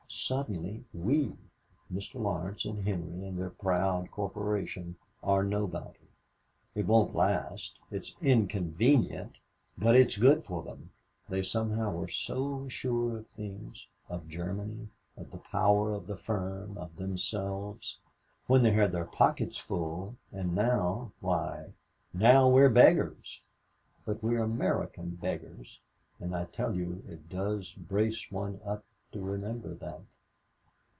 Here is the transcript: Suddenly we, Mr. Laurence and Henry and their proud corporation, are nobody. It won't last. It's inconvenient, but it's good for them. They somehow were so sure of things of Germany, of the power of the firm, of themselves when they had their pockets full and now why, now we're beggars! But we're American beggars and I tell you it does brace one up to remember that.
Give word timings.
Suddenly 0.13 0.85
we, 0.93 1.33
Mr. 1.91 2.15
Laurence 2.15 2.63
and 2.63 2.87
Henry 2.87 3.27
and 3.27 3.37
their 3.37 3.49
proud 3.49 4.11
corporation, 4.11 4.95
are 5.21 5.43
nobody. 5.43 6.07
It 6.73 6.85
won't 6.87 7.13
last. 7.15 7.77
It's 7.91 8.15
inconvenient, 8.21 9.37
but 9.77 9.95
it's 9.97 10.17
good 10.17 10.45
for 10.45 10.63
them. 10.63 10.91
They 11.27 11.43
somehow 11.43 11.91
were 11.91 12.07
so 12.07 12.69
sure 12.69 13.17
of 13.17 13.27
things 13.27 13.87
of 14.07 14.29
Germany, 14.29 14.87
of 15.17 15.31
the 15.31 15.37
power 15.37 15.93
of 15.93 16.07
the 16.07 16.17
firm, 16.17 16.77
of 16.77 16.95
themselves 16.95 17.99
when 18.47 18.63
they 18.63 18.71
had 18.71 18.93
their 18.93 19.05
pockets 19.05 19.57
full 19.57 20.15
and 20.31 20.55
now 20.55 21.11
why, 21.19 21.73
now 22.13 22.47
we're 22.49 22.69
beggars! 22.69 23.41
But 24.05 24.23
we're 24.23 24.41
American 24.43 25.09
beggars 25.15 25.81
and 26.21 26.33
I 26.33 26.45
tell 26.45 26.73
you 26.73 27.03
it 27.09 27.27
does 27.27 27.73
brace 27.73 28.31
one 28.31 28.61
up 28.65 28.85
to 29.11 29.19
remember 29.19 29.73
that. 29.75 29.99